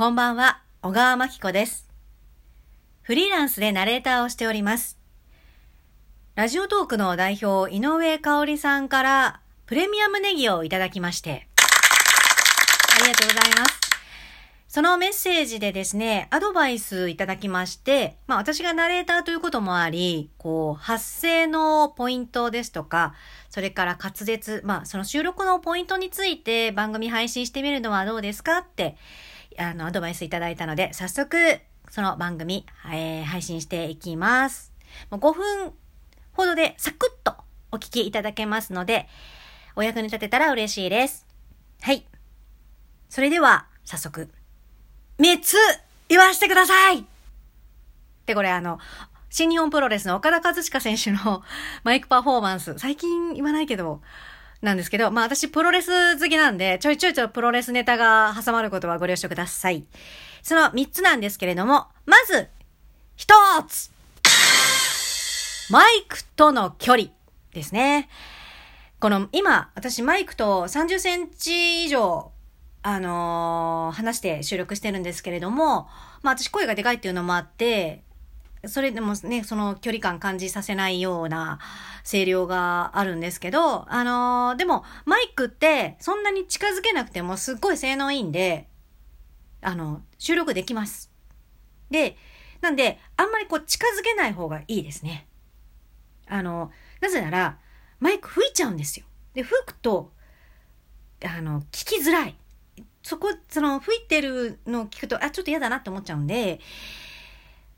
[0.00, 1.86] こんばんは、小川真紀子です。
[3.02, 4.98] フリーランスでナレーターをしております。
[6.36, 11.48] ラジオトークの代表、井上香織さんから、プレミアムネギをいただきまして、
[12.96, 13.80] ありがとうございます。
[14.68, 23.12] そのメッセージでですね、アドバイスいただきまして、まあ私がナレーターということもあり、こう、発声のポイントですとか、
[23.50, 28.96] それから滑舌、まあその収録のポイントについて番組配信してみるのはどうですかって、
[29.58, 31.60] あの、アドバイスいただいたので、早速、
[31.90, 34.72] その番組、えー配信していきます。
[35.10, 35.72] もう5分
[36.32, 37.36] ほどでサクッと
[37.72, 39.08] お聞きいただけますので、
[39.76, 41.26] お役に立てたら嬉しいです。
[41.82, 42.04] はい。
[43.08, 44.28] それでは、早速、
[45.18, 45.56] 3つ
[46.08, 47.04] 言わせてくださいっ
[48.26, 48.78] てこれあの、
[49.28, 51.42] 新日本プロレスの岡田和親選手の
[51.84, 54.02] マイクパフォーマンス、最近言わないけど、
[54.62, 59.84] なんですけど、まあ私プロレス好きなんで、ちょいちょいちょいプロレスネタが挟まることはご了承ください。
[60.42, 62.48] その3つなんですけれども、まず、
[63.18, 63.90] 1つ
[65.70, 67.08] マイクとの距離
[67.52, 68.08] ですね。
[68.98, 72.32] この、今、私マイクと30センチ以上、
[72.82, 75.88] あのー話して収録してるんですけれども、
[76.22, 78.02] まあ私声がでかいっていうのもあって、
[78.66, 81.58] それでもね、その距離感感じさせないような
[82.04, 88.68] 声量があるんですけど、あのーでもマイクってそんなに近づけなくてもすっごい性能いいんで、
[89.62, 91.10] あの、収録できます。
[91.90, 92.16] で、
[92.60, 95.26] なんで、あんまりこう近づけない方がいいですね。
[96.28, 97.58] あの、なぜなら、
[97.98, 99.06] マイク吹いちゃうんですよ。
[99.34, 100.12] で、吹くと、
[101.24, 102.36] あの、聞きづらい。
[103.02, 106.60] そこ、その、吹いてるのを聞くと、あ、ちょっと嫌だなって思っちゃうんで、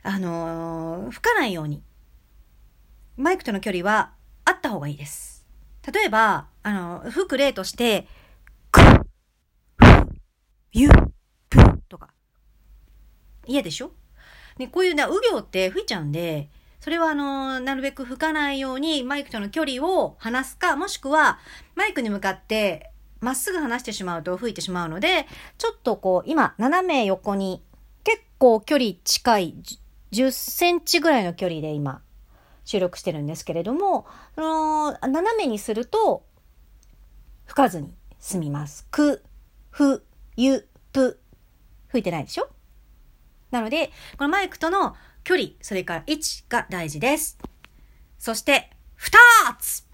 [0.03, 1.83] あのー吹かないように、
[3.17, 4.13] マイクとの距離は
[4.45, 5.47] あった方がいいです。
[5.93, 8.07] 例えば、あの、吹く例として、
[8.71, 9.05] く、ふ、
[10.73, 10.89] ゆ、
[11.51, 12.11] ぷとか。
[13.47, 13.93] 嫌でしょ？
[14.59, 21.39] ね、こういうね、う行って吹いちゃうんで、それはあの、なるべく吹かないようにマイクとの距離を離すか、もしくは
[21.75, 25.27] マイクに向かってまっすぐ離してしまうと吹いてしまうので、
[25.59, 27.63] ちょっとこう、今、斜め横に
[28.05, 29.55] 結構距離近い
[30.13, 32.03] 10センチぐらいの距離で今
[32.65, 36.25] 収録してるんですけれども、その、斜めにすると
[37.47, 38.87] 吹かずに済みます。
[38.91, 39.25] く、
[39.71, 40.05] ふ、
[40.37, 41.19] ゆ、ぷ。
[41.89, 42.49] 吹いてないでしょ？
[43.51, 47.39] なので、このマイクとの距離、それから位置が大事です。
[48.19, 49.19] そして、二
[49.61, 49.85] つ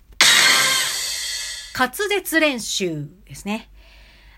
[1.76, 3.70] 滑舌練習ですね。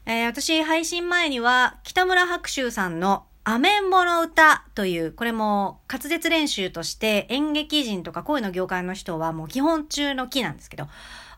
[0.06, 10.88] えー私、配信前には、北村白秋さんのアメンボの歌という、これも滑舌練習として演劇人とか声の業界の人はもう基本中の木なんですけど、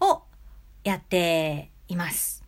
[0.00, 0.22] を
[0.82, 2.44] やっています。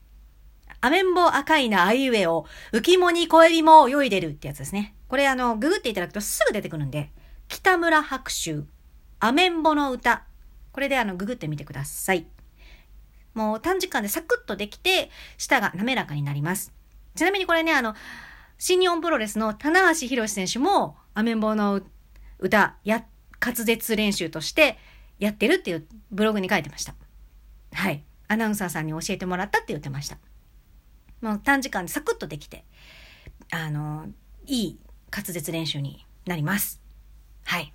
[0.80, 4.94] アメンボ赤いなあいうえを浮きもに小エビも泳いでるってやつですね。
[5.08, 7.10] これあの、ググっていただくとすぐ出てくるんで、
[7.48, 8.66] 北村白秋、
[9.20, 10.24] アメンボの歌。
[10.72, 12.26] これであの、ググってみてください。
[13.34, 16.72] もう短時間でサクッとできて、舌が滑らかになります。
[17.14, 17.94] ちなみにこれね、あの、
[18.66, 21.82] 新日本プロレスの棚橋宏選手も、アメンボの
[22.38, 23.04] 歌、や、
[23.38, 24.78] 滑舌練習として
[25.18, 26.94] やってるっていうブログに書いてました。
[27.74, 28.02] はい。
[28.26, 30.16] アナウンサーさんに教えてもらったって言ってました。
[31.20, 32.64] もう短時間でサクッとできて、
[33.50, 34.06] あの、
[34.46, 34.78] いい
[35.14, 36.80] 滑舌練習になります。
[37.44, 37.70] はい。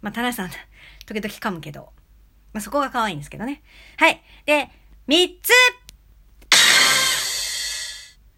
[0.00, 0.50] まあ、田中さん、
[1.06, 1.92] 時々噛むけど、
[2.52, 3.62] まあ、そこが可愛いんですけどね。
[3.96, 4.22] はい。
[4.46, 4.70] で、
[5.08, 5.50] 三つ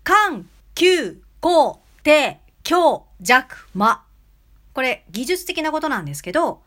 [0.03, 4.03] 緩、急、高、低、強、弱、間。
[4.75, 6.63] これ、技術的なことなんですけど、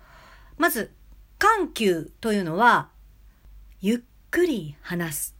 [0.57, 0.91] まず、
[1.37, 2.89] 緩急というのは、
[3.81, 3.99] ゆっ
[4.31, 5.35] くり話す。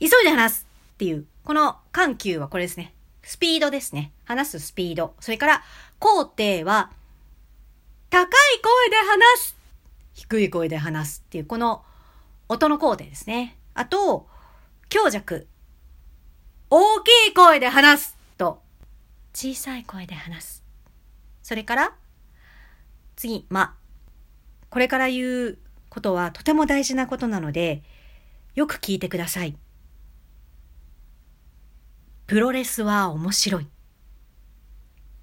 [0.00, 2.94] 急いで話すっていう、この緩急はこれですね。
[3.22, 4.12] スピードですね。
[4.24, 5.14] 話すスピード。
[5.20, 5.62] それから、
[5.98, 6.90] 高低は、
[8.10, 8.28] 高い
[8.62, 9.56] 声で話す
[10.14, 11.84] 低い声で話すっていう、この
[12.48, 13.58] 音の高低ですね。
[13.74, 14.28] あと、
[14.88, 15.46] 強弱。
[16.70, 18.62] 大きい声で話すと、
[19.32, 20.64] 小さい声で話す。
[21.42, 21.94] それから、
[23.16, 23.76] 次、ま。
[24.70, 27.82] これから言うことはとても大事なことなので、
[28.54, 29.56] よく聞いてください。
[32.26, 33.64] プロレスは面白い。
[33.64, 33.66] っ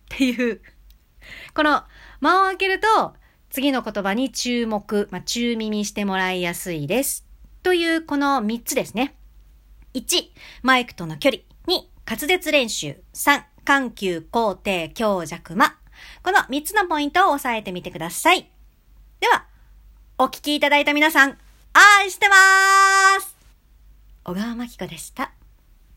[0.09, 0.61] ていう、
[1.53, 1.83] この
[2.21, 3.15] 間を空けると、
[3.49, 7.25] 次の言葉に注目、まあ、注耳してもらいやすいです。
[7.63, 9.15] というこの3つですね。
[9.93, 10.31] 1、
[10.63, 11.50] マイクとの距離。
[12.11, 13.01] 滑舌練習。
[13.13, 15.77] 3、緩急、高低、強弱、間。
[16.21, 18.51] この3つのポイントを押さえてみてください。
[19.21, 19.45] では、
[20.17, 21.37] お聞きいただいた皆さん、
[21.71, 23.37] 愛してまーす
[24.25, 25.30] 小川真紀子でした。